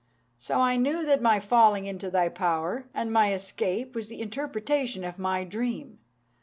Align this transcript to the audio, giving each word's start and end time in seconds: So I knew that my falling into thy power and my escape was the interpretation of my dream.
So 0.39 0.55
I 0.59 0.77
knew 0.77 1.05
that 1.05 1.21
my 1.21 1.39
falling 1.39 1.85
into 1.85 2.09
thy 2.09 2.27
power 2.27 2.87
and 2.91 3.13
my 3.13 3.31
escape 3.35 3.93
was 3.93 4.09
the 4.09 4.19
interpretation 4.21 5.03
of 5.03 5.19
my 5.19 5.43
dream. 5.43 5.99